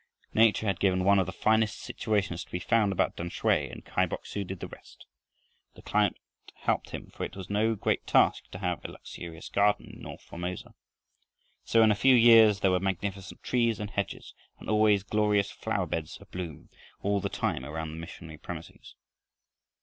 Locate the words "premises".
18.39-18.95